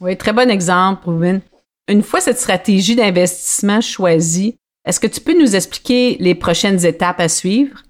Oui, 0.00 0.16
très 0.16 0.32
bon 0.32 0.50
exemple, 0.50 1.08
Ruben. 1.08 1.40
Une 1.88 2.02
fois 2.02 2.20
cette 2.20 2.40
stratégie 2.40 2.96
d'investissement 2.96 3.80
choisie, 3.80 4.56
est-ce 4.84 4.98
que 4.98 5.06
tu 5.06 5.20
peux 5.20 5.38
nous 5.38 5.54
expliquer 5.54 6.16
les 6.18 6.34
prochaines 6.34 6.84
étapes 6.84 7.20
à 7.20 7.28
suivre? 7.28 7.82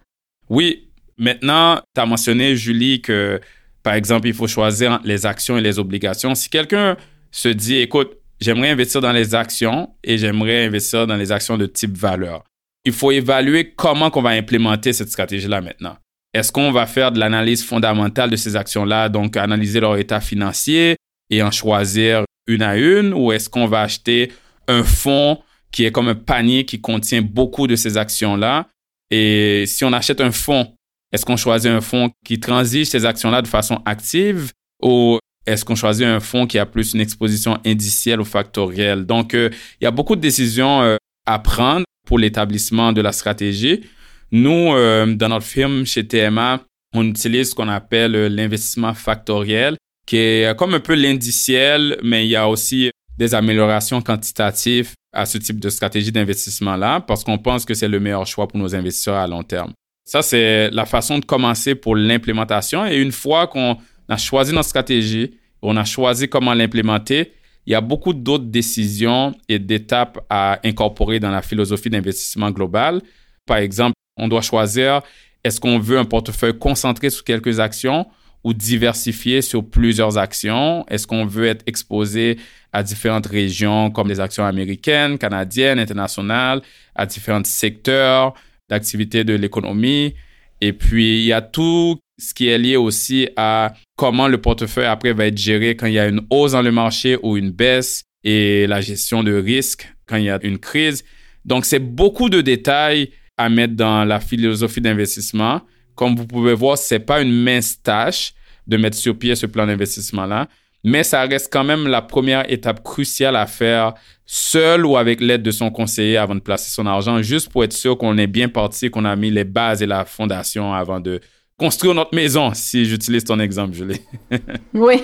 Oui, 0.50 0.88
Maintenant, 1.18 1.80
tu 1.94 2.00
as 2.00 2.06
mentionné, 2.06 2.56
Julie, 2.56 3.00
que, 3.00 3.40
par 3.82 3.94
exemple, 3.94 4.28
il 4.28 4.34
faut 4.34 4.48
choisir 4.48 5.00
les 5.04 5.26
actions 5.26 5.56
et 5.56 5.60
les 5.60 5.78
obligations. 5.78 6.34
Si 6.34 6.48
quelqu'un 6.48 6.96
se 7.30 7.48
dit, 7.48 7.76
écoute, 7.76 8.16
j'aimerais 8.40 8.70
investir 8.70 9.00
dans 9.00 9.12
les 9.12 9.34
actions 9.34 9.90
et 10.02 10.18
j'aimerais 10.18 10.66
investir 10.66 11.06
dans 11.06 11.16
les 11.16 11.32
actions 11.32 11.56
de 11.56 11.66
type 11.66 11.96
valeur, 11.96 12.44
il 12.84 12.92
faut 12.92 13.12
évaluer 13.12 13.72
comment 13.74 14.10
on 14.14 14.22
va 14.22 14.30
implémenter 14.30 14.92
cette 14.92 15.08
stratégie-là 15.10 15.60
maintenant. 15.60 15.96
Est-ce 16.34 16.50
qu'on 16.50 16.72
va 16.72 16.86
faire 16.86 17.12
de 17.12 17.20
l'analyse 17.20 17.64
fondamentale 17.64 18.28
de 18.28 18.36
ces 18.36 18.56
actions-là, 18.56 19.08
donc 19.08 19.36
analyser 19.36 19.80
leur 19.80 19.96
état 19.96 20.20
financier 20.20 20.96
et 21.30 21.42
en 21.42 21.50
choisir 21.50 22.24
une 22.46 22.62
à 22.62 22.76
une, 22.76 23.14
ou 23.14 23.32
est-ce 23.32 23.48
qu'on 23.48 23.66
va 23.66 23.82
acheter 23.82 24.32
un 24.66 24.82
fonds 24.82 25.38
qui 25.70 25.84
est 25.84 25.92
comme 25.92 26.08
un 26.08 26.14
panier 26.14 26.64
qui 26.64 26.80
contient 26.80 27.22
beaucoup 27.22 27.66
de 27.66 27.76
ces 27.76 27.96
actions-là? 27.96 28.68
Et 29.10 29.64
si 29.66 29.84
on 29.84 29.92
achète 29.92 30.20
un 30.20 30.32
fonds, 30.32 30.74
est-ce 31.14 31.24
qu'on 31.24 31.36
choisit 31.36 31.70
un 31.70 31.80
fonds 31.80 32.10
qui 32.24 32.40
transige 32.40 32.88
ces 32.88 33.06
actions-là 33.06 33.40
de 33.40 33.46
façon 33.46 33.80
active 33.84 34.50
ou 34.82 35.20
est-ce 35.46 35.64
qu'on 35.64 35.76
choisit 35.76 36.04
un 36.04 36.18
fonds 36.18 36.48
qui 36.48 36.58
a 36.58 36.66
plus 36.66 36.92
une 36.92 37.00
exposition 37.00 37.56
indicielle 37.64 38.20
ou 38.20 38.24
factorielle? 38.24 39.06
Donc, 39.06 39.32
euh, 39.32 39.48
il 39.80 39.84
y 39.84 39.86
a 39.86 39.92
beaucoup 39.92 40.16
de 40.16 40.20
décisions 40.20 40.82
euh, 40.82 40.96
à 41.24 41.38
prendre 41.38 41.84
pour 42.04 42.18
l'établissement 42.18 42.92
de 42.92 43.00
la 43.00 43.12
stratégie. 43.12 43.84
Nous, 44.32 44.72
euh, 44.72 45.14
dans 45.14 45.28
notre 45.28 45.46
firme 45.46 45.86
chez 45.86 46.04
TMA, 46.04 46.64
on 46.96 47.06
utilise 47.06 47.50
ce 47.50 47.54
qu'on 47.54 47.68
appelle 47.68 48.10
l'investissement 48.34 48.92
factoriel, 48.92 49.76
qui 50.08 50.16
est 50.16 50.58
comme 50.58 50.74
un 50.74 50.80
peu 50.80 50.94
l'indiciel, 50.94 51.96
mais 52.02 52.26
il 52.26 52.30
y 52.30 52.36
a 52.36 52.48
aussi 52.48 52.90
des 53.18 53.36
améliorations 53.36 54.02
quantitatives 54.02 54.90
à 55.12 55.26
ce 55.26 55.38
type 55.38 55.60
de 55.60 55.70
stratégie 55.70 56.10
d'investissement-là 56.10 57.02
parce 57.02 57.22
qu'on 57.22 57.38
pense 57.38 57.64
que 57.64 57.74
c'est 57.74 57.86
le 57.86 58.00
meilleur 58.00 58.26
choix 58.26 58.48
pour 58.48 58.58
nos 58.58 58.74
investisseurs 58.74 59.14
à 59.14 59.28
long 59.28 59.44
terme. 59.44 59.72
Ça, 60.04 60.20
c'est 60.20 60.70
la 60.70 60.84
façon 60.84 61.18
de 61.18 61.24
commencer 61.24 61.74
pour 61.74 61.96
l'implémentation. 61.96 62.86
Et 62.86 63.00
une 63.00 63.12
fois 63.12 63.46
qu'on 63.46 63.78
a 64.08 64.16
choisi 64.18 64.52
notre 64.52 64.68
stratégie, 64.68 65.38
on 65.62 65.76
a 65.76 65.84
choisi 65.84 66.28
comment 66.28 66.52
l'implémenter, 66.52 67.32
il 67.66 67.72
y 67.72 67.74
a 67.74 67.80
beaucoup 67.80 68.12
d'autres 68.12 68.44
décisions 68.44 69.34
et 69.48 69.58
d'étapes 69.58 70.18
à 70.28 70.60
incorporer 70.64 71.20
dans 71.20 71.30
la 71.30 71.40
philosophie 71.40 71.88
d'investissement 71.88 72.50
global. 72.50 73.00
Par 73.46 73.56
exemple, 73.56 73.94
on 74.18 74.28
doit 74.28 74.42
choisir 74.42 75.00
est-ce 75.42 75.58
qu'on 75.60 75.78
veut 75.78 75.98
un 75.98 76.04
portefeuille 76.04 76.58
concentré 76.58 77.08
sur 77.08 77.24
quelques 77.24 77.60
actions 77.60 78.06
ou 78.44 78.52
diversifié 78.52 79.40
sur 79.40 79.64
plusieurs 79.64 80.18
actions? 80.18 80.84
Est-ce 80.88 81.06
qu'on 81.06 81.24
veut 81.24 81.46
être 81.46 81.62
exposé 81.66 82.38
à 82.74 82.82
différentes 82.82 83.26
régions 83.26 83.90
comme 83.90 84.08
les 84.08 84.20
actions 84.20 84.44
américaines, 84.44 85.16
canadiennes, 85.16 85.78
internationales, 85.78 86.60
à 86.94 87.06
différents 87.06 87.44
secteurs? 87.44 88.34
D'activité 88.68 89.24
de 89.24 89.34
l'économie? 89.34 90.14
Et 90.60 90.72
puis, 90.72 91.20
il 91.20 91.24
y 91.24 91.32
a 91.32 91.42
tout 91.42 91.98
ce 92.18 92.32
qui 92.32 92.48
est 92.48 92.58
lié 92.58 92.76
aussi 92.76 93.28
à 93.36 93.74
comment 93.96 94.28
le 94.28 94.38
portefeuille 94.38 94.86
après 94.86 95.12
va 95.12 95.26
être 95.26 95.38
géré 95.38 95.76
quand 95.76 95.86
il 95.86 95.94
y 95.94 95.98
a 95.98 96.08
une 96.08 96.22
hausse 96.30 96.52
dans 96.52 96.62
le 96.62 96.72
marché 96.72 97.18
ou 97.22 97.36
une 97.36 97.50
baisse 97.50 98.04
et 98.22 98.66
la 98.66 98.80
gestion 98.80 99.22
de 99.22 99.34
risque 99.34 99.88
quand 100.06 100.16
il 100.16 100.24
y 100.24 100.30
a 100.30 100.38
une 100.42 100.58
crise. 100.58 101.04
Donc, 101.44 101.64
c'est 101.64 101.80
beaucoup 101.80 102.28
de 102.28 102.40
détails 102.40 103.10
à 103.36 103.48
mettre 103.48 103.74
dans 103.74 104.04
la 104.04 104.20
philosophie 104.20 104.80
d'investissement. 104.80 105.62
Comme 105.94 106.16
vous 106.16 106.26
pouvez 106.26 106.54
voir, 106.54 106.78
c'est 106.78 107.00
pas 107.00 107.20
une 107.20 107.32
mince 107.32 107.82
tâche 107.82 108.32
de 108.66 108.76
mettre 108.76 108.96
sur 108.96 109.18
pied 109.18 109.34
ce 109.34 109.46
plan 109.46 109.66
d'investissement-là, 109.66 110.48
mais 110.84 111.02
ça 111.02 111.22
reste 111.22 111.50
quand 111.52 111.64
même 111.64 111.88
la 111.88 112.02
première 112.02 112.50
étape 112.52 112.82
cruciale 112.82 113.36
à 113.36 113.46
faire 113.46 113.94
seul 114.26 114.86
ou 114.86 114.96
avec 114.96 115.20
l'aide 115.20 115.42
de 115.42 115.50
son 115.50 115.70
conseiller 115.70 116.16
avant 116.16 116.34
de 116.34 116.40
placer 116.40 116.70
son 116.70 116.86
argent, 116.86 117.20
juste 117.22 117.50
pour 117.50 117.64
être 117.64 117.72
sûr 117.72 117.96
qu'on 117.98 118.16
est 118.18 118.26
bien 118.26 118.48
parti, 118.48 118.90
qu'on 118.90 119.04
a 119.04 119.16
mis 119.16 119.30
les 119.30 119.44
bases 119.44 119.82
et 119.82 119.86
la 119.86 120.04
fondation 120.04 120.72
avant 120.72 121.00
de 121.00 121.20
construire 121.58 121.94
notre 121.94 122.14
maison, 122.14 122.52
si 122.54 122.84
j'utilise 122.84 123.24
ton 123.24 123.38
exemple, 123.40 123.74
Julie. 123.74 124.00
oui, 124.74 125.02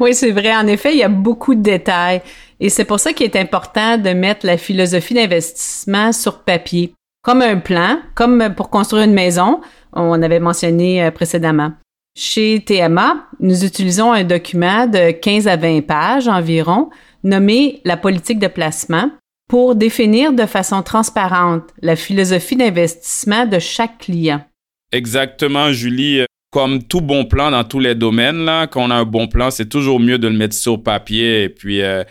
oui, 0.00 0.14
c'est 0.14 0.30
vrai. 0.30 0.54
En 0.54 0.66
effet, 0.66 0.92
il 0.92 0.98
y 0.98 1.02
a 1.02 1.08
beaucoup 1.08 1.54
de 1.54 1.62
détails. 1.62 2.22
Et 2.58 2.68
c'est 2.68 2.84
pour 2.84 2.98
ça 2.98 3.12
qu'il 3.12 3.26
est 3.26 3.36
important 3.36 3.98
de 3.98 4.10
mettre 4.10 4.46
la 4.46 4.56
philosophie 4.56 5.14
d'investissement 5.14 6.12
sur 6.12 6.42
papier, 6.42 6.94
comme 7.22 7.42
un 7.42 7.58
plan, 7.58 8.00
comme 8.14 8.54
pour 8.56 8.70
construire 8.70 9.04
une 9.04 9.14
maison, 9.14 9.60
on 9.92 10.22
avait 10.22 10.40
mentionné 10.40 11.04
euh, 11.04 11.10
précédemment. 11.10 11.72
Chez 12.20 12.58
TMA, 12.66 13.28
nous 13.38 13.64
utilisons 13.64 14.10
un 14.10 14.24
document 14.24 14.88
de 14.88 15.12
15 15.12 15.46
à 15.46 15.56
20 15.56 15.82
pages 15.82 16.26
environ, 16.26 16.90
nommé 17.22 17.80
la 17.84 17.96
politique 17.96 18.40
de 18.40 18.48
placement, 18.48 19.12
pour 19.48 19.76
définir 19.76 20.32
de 20.32 20.44
façon 20.44 20.82
transparente 20.82 21.62
la 21.80 21.94
philosophie 21.94 22.56
d'investissement 22.56 23.46
de 23.46 23.60
chaque 23.60 23.98
client. 23.98 24.44
Exactement, 24.90 25.70
Julie. 25.70 26.24
Comme 26.50 26.82
tout 26.82 27.02
bon 27.02 27.24
plan 27.24 27.52
dans 27.52 27.62
tous 27.62 27.78
les 27.78 27.94
domaines, 27.94 28.44
là, 28.44 28.66
quand 28.66 28.82
on 28.82 28.90
a 28.90 28.96
un 28.96 29.04
bon 29.04 29.28
plan, 29.28 29.52
c'est 29.52 29.68
toujours 29.68 30.00
mieux 30.00 30.18
de 30.18 30.26
le 30.26 30.36
mettre 30.36 30.56
sur 30.56 30.82
papier 30.82 31.44
et 31.44 31.48
puis 31.48 31.82
euh, 31.82 32.02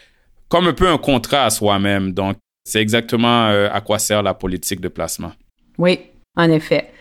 comme 0.48 0.68
un 0.68 0.74
peu 0.74 0.88
un 0.88 0.98
contrat 0.98 1.44
à 1.44 1.50
soi-même. 1.50 2.14
Donc, 2.14 2.38
c'est 2.64 2.80
exactement 2.80 3.48
euh, 3.50 3.68
à 3.74 3.82
quoi 3.82 4.00
sert 4.00 4.24
la 4.24 4.34
politique 4.34 4.80
de 4.80 4.88
placement. 4.88 5.34
Oui, 5.78 6.00
en 6.38 6.50
effet. 6.50 6.92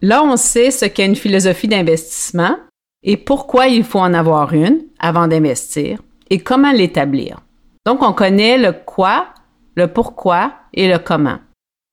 Là, 0.00 0.22
on 0.22 0.36
sait 0.36 0.70
ce 0.70 0.84
qu'est 0.84 1.06
une 1.06 1.16
philosophie 1.16 1.68
d'investissement 1.68 2.56
et 3.02 3.16
pourquoi 3.16 3.66
il 3.66 3.84
faut 3.84 3.98
en 3.98 4.14
avoir 4.14 4.52
une 4.52 4.82
avant 4.98 5.26
d'investir 5.26 6.00
et 6.30 6.38
comment 6.38 6.72
l'établir. 6.72 7.40
Donc, 7.86 8.02
on 8.02 8.12
connaît 8.12 8.58
le 8.58 8.72
quoi, 8.72 9.28
le 9.74 9.88
pourquoi 9.88 10.54
et 10.74 10.88
le 10.88 10.98
comment. 10.98 11.38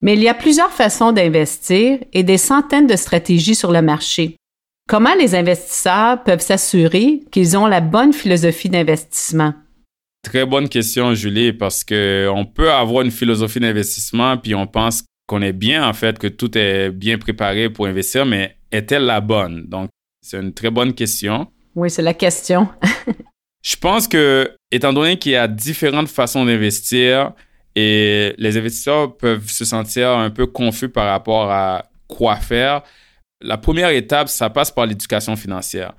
Mais 0.01 0.13
il 0.13 0.21
y 0.21 0.29
a 0.29 0.33
plusieurs 0.33 0.71
façons 0.71 1.11
d'investir 1.11 1.99
et 2.13 2.23
des 2.23 2.37
centaines 2.37 2.87
de 2.87 2.95
stratégies 2.95 3.55
sur 3.55 3.71
le 3.71 3.81
marché. 3.81 4.35
Comment 4.87 5.15
les 5.15 5.33
investisseurs 5.33 6.21
peuvent 6.23 6.41
s'assurer 6.41 7.23
qu'ils 7.31 7.57
ont 7.57 7.65
la 7.65 7.81
bonne 7.81 8.13
philosophie 8.13 8.69
d'investissement? 8.69 9.53
Très 10.21 10.45
bonne 10.45 10.69
question, 10.69 11.15
Julie, 11.15 11.53
parce 11.53 11.83
qu'on 11.83 12.45
peut 12.45 12.71
avoir 12.71 13.03
une 13.03 13.11
philosophie 13.11 13.59
d'investissement 13.59 14.37
puis 14.37 14.53
on 14.53 14.67
pense 14.67 15.03
qu'on 15.27 15.41
est 15.41 15.53
bien, 15.53 15.87
en 15.87 15.93
fait, 15.93 16.19
que 16.19 16.27
tout 16.27 16.57
est 16.57 16.89
bien 16.91 17.17
préparé 17.17 17.69
pour 17.69 17.87
investir, 17.87 18.25
mais 18.25 18.57
est-elle 18.71 19.03
la 19.03 19.21
bonne? 19.21 19.65
Donc, 19.67 19.89
c'est 20.21 20.39
une 20.39 20.53
très 20.53 20.69
bonne 20.69 20.93
question. 20.93 21.47
Oui, 21.75 21.89
c'est 21.89 22.01
la 22.01 22.13
question. 22.13 22.67
Je 23.63 23.75
pense 23.75 24.07
que, 24.07 24.55
étant 24.71 24.93
donné 24.93 25.17
qu'il 25.17 25.31
y 25.31 25.35
a 25.35 25.47
différentes 25.47 26.07
façons 26.07 26.45
d'investir, 26.45 27.33
et 27.75 28.33
les 28.37 28.57
investisseurs 28.57 29.17
peuvent 29.17 29.49
se 29.49 29.65
sentir 29.65 30.09
un 30.11 30.29
peu 30.29 30.45
confus 30.45 30.89
par 30.89 31.07
rapport 31.07 31.51
à 31.51 31.85
quoi 32.07 32.37
faire. 32.37 32.83
La 33.41 33.57
première 33.57 33.89
étape, 33.89 34.29
ça 34.29 34.49
passe 34.49 34.71
par 34.71 34.85
l'éducation 34.85 35.35
financière. 35.35 35.93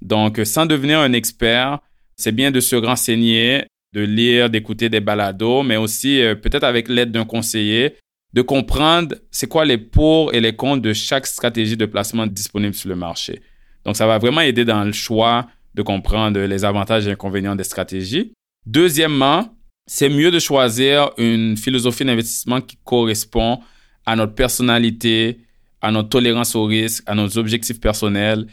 Donc, 0.00 0.40
sans 0.44 0.64
devenir 0.64 1.00
un 1.00 1.12
expert, 1.12 1.80
c'est 2.16 2.32
bien 2.32 2.50
de 2.50 2.60
se 2.60 2.76
renseigner, 2.76 3.64
de 3.92 4.00
lire, 4.00 4.48
d'écouter 4.48 4.88
des 4.88 5.00
balados, 5.00 5.62
mais 5.62 5.76
aussi 5.76 6.22
euh, 6.22 6.34
peut-être 6.34 6.64
avec 6.64 6.88
l'aide 6.88 7.10
d'un 7.10 7.24
conseiller, 7.24 7.96
de 8.34 8.42
comprendre 8.42 9.16
c'est 9.30 9.48
quoi 9.48 9.64
les 9.64 9.78
pour 9.78 10.34
et 10.34 10.40
les 10.40 10.54
contre 10.54 10.82
de 10.82 10.92
chaque 10.92 11.26
stratégie 11.26 11.76
de 11.76 11.86
placement 11.86 12.26
disponible 12.26 12.74
sur 12.74 12.88
le 12.88 12.96
marché. 12.96 13.40
Donc, 13.84 13.96
ça 13.96 14.06
va 14.06 14.18
vraiment 14.18 14.42
aider 14.42 14.64
dans 14.64 14.84
le 14.84 14.92
choix 14.92 15.48
de 15.74 15.82
comprendre 15.82 16.40
les 16.40 16.64
avantages 16.64 17.06
et 17.06 17.12
inconvénients 17.12 17.56
des 17.56 17.64
stratégies. 17.64 18.32
Deuxièmement, 18.66 19.54
c'est 19.86 20.10
mieux 20.10 20.30
de 20.30 20.38
choisir 20.38 21.10
une 21.16 21.56
philosophie 21.56 22.04
d'investissement 22.04 22.60
qui 22.60 22.76
correspond 22.84 23.60
à 24.04 24.16
notre 24.16 24.34
personnalité, 24.34 25.40
à 25.80 25.90
notre 25.90 26.10
tolérance 26.10 26.54
au 26.54 26.64
risque, 26.64 27.04
à 27.06 27.14
nos 27.14 27.38
objectifs 27.38 27.80
personnels, 27.80 28.46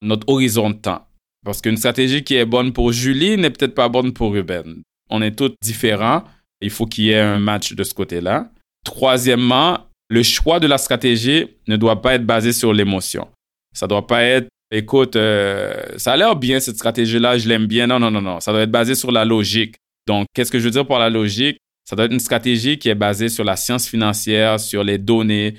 notre 0.00 0.28
horizon 0.28 0.70
de 0.70 0.76
temps. 0.76 1.06
Parce 1.44 1.60
qu'une 1.60 1.76
stratégie 1.76 2.24
qui 2.24 2.34
est 2.34 2.44
bonne 2.44 2.72
pour 2.72 2.92
Julie 2.92 3.36
n'est 3.36 3.50
peut-être 3.50 3.74
pas 3.74 3.88
bonne 3.88 4.12
pour 4.12 4.32
Ruben. 4.32 4.82
On 5.10 5.22
est 5.22 5.36
tous 5.36 5.52
différents. 5.62 6.24
Il 6.60 6.70
faut 6.70 6.86
qu'il 6.86 7.04
y 7.04 7.10
ait 7.10 7.20
un 7.20 7.38
match 7.38 7.74
de 7.74 7.84
ce 7.84 7.94
côté-là. 7.94 8.50
Troisièmement, 8.84 9.78
le 10.08 10.22
choix 10.22 10.60
de 10.60 10.66
la 10.66 10.78
stratégie 10.78 11.46
ne 11.66 11.76
doit 11.76 12.00
pas 12.02 12.14
être 12.14 12.24
basé 12.24 12.52
sur 12.52 12.72
l'émotion. 12.72 13.28
Ça 13.74 13.86
doit 13.86 14.06
pas 14.06 14.22
être, 14.22 14.48
écoute, 14.70 15.16
euh, 15.16 15.74
ça 15.96 16.12
a 16.12 16.16
l'air 16.16 16.36
bien 16.36 16.60
cette 16.60 16.76
stratégie-là, 16.76 17.38
je 17.38 17.48
l'aime 17.48 17.66
bien. 17.66 17.86
Non, 17.86 17.98
non, 17.98 18.10
non, 18.10 18.22
non. 18.22 18.40
Ça 18.40 18.52
doit 18.52 18.62
être 18.62 18.70
basé 18.70 18.94
sur 18.94 19.12
la 19.12 19.24
logique. 19.24 19.76
Donc, 20.06 20.26
qu'est-ce 20.34 20.50
que 20.50 20.58
je 20.58 20.64
veux 20.64 20.70
dire 20.70 20.86
par 20.86 20.98
la 20.98 21.10
logique? 21.10 21.58
Ça 21.84 21.96
doit 21.96 22.06
être 22.06 22.12
une 22.12 22.20
stratégie 22.20 22.78
qui 22.78 22.88
est 22.88 22.94
basée 22.94 23.28
sur 23.28 23.44
la 23.44 23.56
science 23.56 23.88
financière, 23.88 24.58
sur 24.60 24.84
les 24.84 24.98
données. 24.98 25.54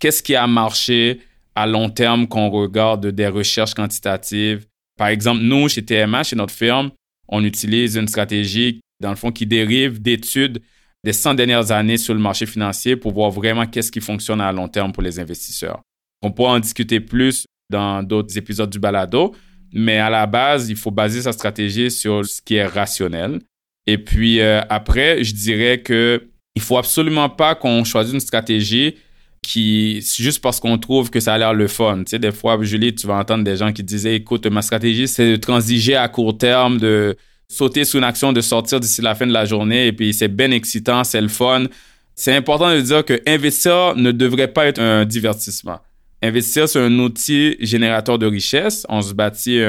Qu'est-ce 0.00 0.22
qui 0.22 0.34
a 0.34 0.46
marché 0.46 1.20
à 1.54 1.66
long 1.66 1.88
terme 1.88 2.26
qu'on 2.26 2.50
regarde 2.50 3.06
des 3.06 3.28
recherches 3.28 3.74
quantitatives? 3.74 4.66
Par 4.98 5.08
exemple, 5.08 5.42
nous, 5.42 5.68
chez 5.68 5.84
TMA, 5.84 6.22
chez 6.24 6.36
notre 6.36 6.54
firme, 6.54 6.90
on 7.28 7.44
utilise 7.44 7.96
une 7.96 8.08
stratégie, 8.08 8.80
dans 9.00 9.10
le 9.10 9.16
fond, 9.16 9.32
qui 9.32 9.46
dérive 9.46 10.00
d'études 10.00 10.60
des 11.04 11.12
100 11.12 11.34
dernières 11.34 11.72
années 11.72 11.96
sur 11.96 12.14
le 12.14 12.20
marché 12.20 12.46
financier 12.46 12.96
pour 12.96 13.12
voir 13.12 13.30
vraiment 13.30 13.66
qu'est-ce 13.66 13.90
qui 13.90 14.00
fonctionne 14.00 14.40
à 14.40 14.52
long 14.52 14.68
terme 14.68 14.92
pour 14.92 15.02
les 15.02 15.18
investisseurs. 15.18 15.80
On 16.22 16.30
pourra 16.30 16.52
en 16.52 16.60
discuter 16.60 17.00
plus 17.00 17.46
dans 17.70 18.02
d'autres 18.02 18.36
épisodes 18.38 18.70
du 18.70 18.78
balado, 18.78 19.34
mais 19.72 19.98
à 19.98 20.10
la 20.10 20.26
base, 20.26 20.68
il 20.68 20.76
faut 20.76 20.90
baser 20.90 21.22
sa 21.22 21.32
stratégie 21.32 21.90
sur 21.90 22.24
ce 22.24 22.40
qui 22.40 22.56
est 22.56 22.66
rationnel. 22.66 23.40
Et 23.86 23.98
puis 23.98 24.40
euh, 24.40 24.60
après, 24.68 25.24
je 25.24 25.34
dirais 25.34 25.80
que 25.80 26.28
il 26.54 26.62
faut 26.62 26.76
absolument 26.76 27.30
pas 27.30 27.54
qu'on 27.54 27.82
choisisse 27.82 28.12
une 28.12 28.20
stratégie 28.20 28.96
qui, 29.42 30.00
juste 30.00 30.40
parce 30.40 30.60
qu'on 30.60 30.78
trouve 30.78 31.10
que 31.10 31.18
ça 31.18 31.34
a 31.34 31.38
l'air 31.38 31.54
le 31.54 31.66
fun. 31.66 31.98
Tu 32.04 32.10
sais, 32.10 32.18
des 32.18 32.30
fois, 32.30 32.62
Julie, 32.62 32.94
tu 32.94 33.06
vas 33.06 33.16
entendre 33.16 33.42
des 33.42 33.56
gens 33.56 33.72
qui 33.72 33.82
disaient, 33.82 34.14
écoute, 34.14 34.46
ma 34.46 34.62
stratégie, 34.62 35.08
c'est 35.08 35.32
de 35.32 35.36
transiger 35.36 35.96
à 35.96 36.08
court 36.08 36.38
terme, 36.38 36.78
de 36.78 37.16
sauter 37.52 37.84
sur 37.84 37.98
une 37.98 38.04
action, 38.04 38.32
de 38.32 38.40
sortir 38.40 38.80
d'ici 38.80 39.02
la 39.02 39.14
fin 39.14 39.26
de 39.26 39.32
la 39.32 39.44
journée, 39.44 39.86
et 39.86 39.92
puis 39.92 40.14
c'est 40.14 40.28
bien 40.28 40.50
excitant, 40.50 41.04
c'est 41.04 41.20
le 41.20 41.28
fun. 41.28 41.64
C'est 42.14 42.34
important 42.34 42.74
de 42.74 42.80
dire 42.80 43.04
que 43.04 43.20
investir 43.26 43.94
ne 43.96 44.12
devrait 44.12 44.48
pas 44.48 44.66
être 44.66 44.80
un 44.80 45.04
divertissement. 45.04 45.78
Investir, 46.22 46.68
c'est 46.68 46.80
un 46.80 46.98
outil 46.98 47.56
générateur 47.60 48.18
de 48.18 48.26
richesse. 48.26 48.86
On 48.88 49.02
se 49.02 49.12
bâtit 49.12 49.60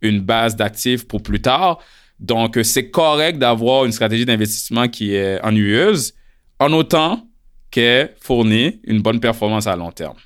une 0.00 0.20
base 0.20 0.56
d'actifs 0.56 1.06
pour 1.06 1.22
plus 1.22 1.40
tard. 1.42 1.78
Donc, 2.18 2.58
c'est 2.62 2.90
correct 2.90 3.38
d'avoir 3.38 3.84
une 3.84 3.92
stratégie 3.92 4.24
d'investissement 4.24 4.88
qui 4.88 5.14
est 5.14 5.40
ennuyeuse. 5.44 6.14
en 6.60 6.72
autant 6.72 7.26
qu'elle 7.72 8.14
fournit 8.20 8.80
une 8.84 9.02
bonne 9.02 9.18
performance 9.18 9.66
à 9.66 9.74
long 9.74 9.90
terme. 9.90 10.16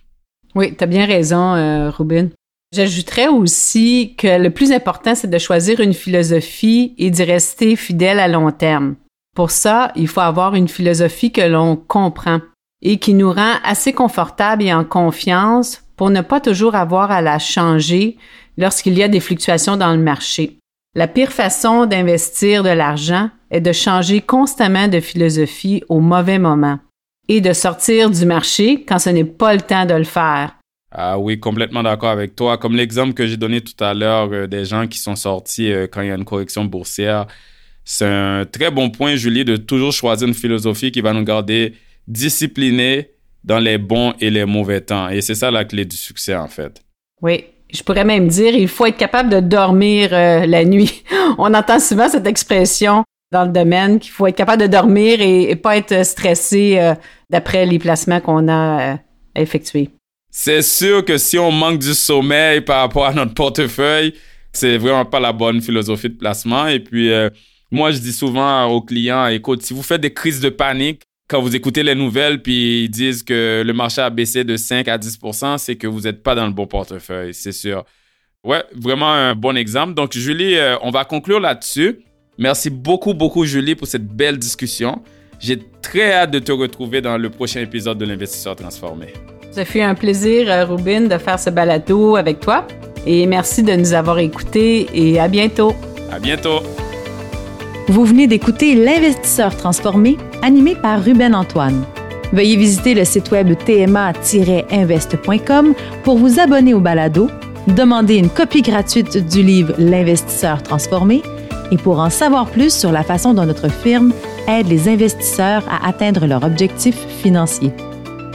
Oui, 0.54 0.74
tu 0.76 0.84
as 0.84 0.86
bien 0.86 1.06
raison, 1.06 1.54
euh, 1.54 1.90
Rubin. 1.90 2.28
J'ajouterais 2.76 3.28
aussi 3.28 4.16
que 4.18 4.38
le 4.38 4.50
plus 4.50 4.71
important, 4.71 5.14
c'est 5.14 5.30
de 5.30 5.38
choisir 5.38 5.80
une 5.80 5.95
philosophie 5.95 6.95
et 6.99 7.09
d'y 7.09 7.25
rester 7.25 7.75
fidèle 7.75 8.21
à 8.21 8.28
long 8.28 8.50
terme. 8.50 8.97
Pour 9.35 9.50
ça, 9.50 9.92
il 9.97 10.09
faut 10.09 10.21
avoir 10.21 10.54
une 10.54 10.68
philosophie 10.68 11.33
que 11.33 11.40
l'on 11.40 11.76
comprend 11.76 12.42
et 12.83 12.99
qui 12.99 13.14
nous 13.14 13.33
rend 13.33 13.54
assez 13.64 13.95
confortable 13.95 14.62
et 14.62 14.75
en 14.75 14.85
confiance 14.85 15.85
pour 15.97 16.11
ne 16.11 16.21
pas 16.21 16.38
toujours 16.38 16.75
avoir 16.75 17.11
à 17.11 17.23
la 17.23 17.38
changer 17.38 18.18
lorsqu'il 18.59 18.92
y 18.92 19.02
a 19.02 19.09
des 19.09 19.21
fluctuations 19.21 19.78
dans 19.78 19.92
le 19.92 20.02
marché. 20.02 20.59
La 20.95 21.09
pire 21.09 21.33
façon 21.33 21.87
d'investir 21.87 22.62
de 22.62 22.68
l'argent 22.68 23.30
est 23.50 23.62
de 23.62 23.73
changer 23.73 24.21
constamment 24.21 24.88
de 24.88 25.00
philosophie 25.00 25.83
au 25.88 26.00
mauvais 26.00 26.38
moment 26.38 26.78
et 27.28 27.40
de 27.40 27.54
sortir 27.54 28.11
du 28.11 28.26
marché 28.26 28.85
quand 28.87 28.99
ce 28.99 29.09
n'est 29.09 29.25
pas 29.25 29.54
le 29.54 29.62
temps 29.62 29.87
de 29.87 29.95
le 29.95 30.04
faire. 30.04 30.56
Ah 30.93 31.19
oui, 31.19 31.40
complètement 31.40 31.83
d'accord 31.83 32.11
avec 32.11 32.37
toi. 32.37 32.59
Comme 32.59 32.76
l'exemple 32.76 33.12
que 33.12 33.26
j'ai 33.26 33.37
donné 33.37 33.61
tout 33.61 33.83
à 33.83 33.93
l'heure 33.93 34.31
euh, 34.33 34.47
des 34.47 34.64
gens 34.64 34.87
qui 34.87 34.99
sont 34.99 35.16
sortis 35.16 35.73
euh, 35.73 35.87
quand 35.90 36.00
il 36.02 36.09
y 36.09 36.11
a 36.11 36.14
une 36.14 36.25
correction 36.25 36.64
boursière, 36.64 37.26
c'est 37.85 38.07
un 38.07 38.45
très 38.45 38.71
bon 38.71 38.90
point, 38.90 39.16
Julie, 39.16 39.45
de 39.45 39.57
toujours 39.57 39.93
choisir 39.93 40.28
une 40.28 40.35
philosophie 40.35 40.93
qui 40.93 41.00
va 41.00 41.12
nous 41.12 41.25
garder 41.25 41.75
disciplinés 42.07 43.11
dans 43.45 43.59
les 43.59 43.78
bons 43.78 44.14
et 44.21 44.31
les 44.31 44.45
mauvais 44.45 44.81
temps. 44.81 45.09
Et 45.09 45.21
c'est 45.21 45.35
ça 45.35 45.50
la 45.50 45.64
clé 45.64 45.85
du 45.85 45.97
succès, 45.97 46.35
en 46.35 46.49
fait. 46.49 46.83
Oui, 47.21 47.45
je 47.73 47.83
pourrais 47.83 48.05
même 48.05 48.28
dire, 48.28 48.55
il 48.55 48.69
faut 48.69 48.87
être 48.87 48.97
capable 48.97 49.28
de 49.28 49.40
dormir 49.40 50.11
euh, 50.12 50.47
la 50.47 50.64
nuit. 50.64 51.05
On 51.38 51.52
entend 51.52 51.81
souvent 51.81 52.09
cette 52.09 52.26
expression 52.26 53.05
dans 53.33 53.45
le 53.45 53.52
domaine 53.52 53.99
qu'il 53.99 54.12
faut 54.12 54.26
être 54.28 54.37
capable 54.37 54.62
de 54.62 54.69
dormir 54.69 55.21
et, 55.21 55.55
pas 55.57 55.76
être 55.76 56.05
stressé 56.07 56.95
d'après 57.28 57.66
les 57.66 57.81
placements 57.81 58.21
qu'on 58.21 58.49
a 58.49 58.99
effectués. 59.35 59.90
C'est 60.38 60.61
sûr 60.61 61.02
que 61.02 61.16
si 61.16 61.38
on 61.38 61.50
manque 61.50 61.78
du 61.78 61.95
sommeil 61.95 62.61
par 62.61 62.81
rapport 62.81 63.07
à 63.07 63.14
notre 63.14 63.33
portefeuille, 63.33 64.12
c'est 64.52 64.76
vraiment 64.76 65.07
pas 65.07 65.19
la 65.19 65.33
bonne 65.33 65.62
philosophie 65.62 66.11
de 66.11 66.14
placement. 66.14 66.66
Et 66.66 66.78
puis, 66.78 67.11
moi, 67.71 67.90
je 67.90 67.99
dis 67.99 68.12
souvent 68.12 68.66
aux 68.66 68.83
clients, 68.83 69.28
écoute, 69.28 69.62
si 69.62 69.73
vous 69.73 69.83
faites 69.83 70.02
des 70.02 70.12
crises 70.12 70.40
de 70.40 70.50
panique, 70.50 71.00
quand 71.26 71.40
vous 71.40 71.57
écoutez 71.57 71.83
les 71.83 71.95
nouvelles 71.95 72.43
puis 72.43 72.85
ils 72.85 72.90
disent 72.90 73.23
que 73.23 73.62
le 73.64 73.73
marché 73.73 74.02
a 74.02 74.11
baissé 74.11 74.45
de 74.45 74.59
5 74.59 74.87
à 74.88 74.99
10% 74.99 75.57
c'est 75.57 75.76
que 75.76 75.87
vous 75.87 76.02
n'êtes 76.02 76.23
pas 76.23 76.35
dans 76.35 76.47
le 76.47 76.52
bon 76.52 76.66
portefeuille, 76.66 77.33
c'est 77.33 77.50
sûr. 77.50 77.85
Ouais, 78.45 78.62
vraiment 78.75 79.11
un 79.11 79.35
bon 79.35 79.57
exemple. 79.57 79.95
Donc, 79.95 80.12
Julie, 80.12 80.57
euh, 80.57 80.76
on 80.83 80.90
va 80.90 81.07
conclure 81.07 81.40
là-dessus. 81.40 82.00
Merci 82.37 82.69
beaucoup, 82.69 83.14
beaucoup, 83.14 83.47
Julie, 83.47 83.75
pour 83.75 83.88
cette 83.88 84.07
belle 84.07 84.38
discussion. 84.38 85.02
J'ai 85.40 85.59
très 85.81 86.12
hâte 86.12 86.31
de 86.31 86.40
te 86.40 86.52
retrouver 86.52 87.00
dans 87.00 87.16
le 87.16 87.31
prochain 87.31 87.62
épisode 87.62 87.97
de 87.97 88.05
l'Investisseur 88.05 88.55
Transformé. 88.55 89.14
Ça 89.56 89.64
fait 89.64 89.80
un 89.80 89.94
plaisir, 89.94 90.50
euh, 90.50 90.66
Rubin, 90.66 91.08
de 91.08 91.16
faire 91.16 91.40
ce 91.40 91.48
balado 91.48 92.16
avec 92.16 92.40
toi. 92.40 92.66
Et 93.06 93.26
merci 93.26 93.62
de 93.62 93.72
nous 93.72 93.94
avoir 93.94 94.18
écoutés 94.18 94.86
et 94.92 95.18
à 95.18 95.28
bientôt. 95.28 95.72
À 96.12 96.18
bientôt. 96.18 96.60
Vous 97.88 98.04
venez 98.04 98.26
d'écouter 98.26 98.75
L'investisseur 98.75 99.56
transformé, 99.56 100.18
animé 100.42 100.75
par 100.75 101.02
Ruben 101.02 101.34
Antoine. 101.34 101.86
Veuillez 102.34 102.56
visiter 102.56 102.92
le 102.92 103.06
site 103.06 103.30
web 103.30 103.56
tma-invest.com 103.64 105.75
pour 106.04 106.18
vous 106.18 106.38
abonner 106.38 106.75
au 106.75 106.80
balado, 106.80 107.30
demander 107.66 108.16
une 108.16 108.28
copie 108.28 108.60
gratuite 108.60 109.26
du 109.26 109.42
livre 109.42 109.72
L'investisseur 109.78 110.62
transformé 110.62 111.22
et 111.72 111.78
pour 111.78 111.98
en 111.98 112.10
savoir 112.10 112.50
plus 112.50 112.75
sur 112.75 112.92
la 112.92 113.04
façon 113.04 113.32
dont 113.32 113.46
notre 113.46 113.70
firme 113.70 114.12
aide 114.48 114.68
les 114.68 114.86
investisseurs 114.86 115.64
à 115.70 115.88
atteindre 115.88 116.26
leurs 116.26 116.44
objectifs 116.44 117.06
financiers. 117.22 117.72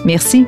Merci 0.04 0.48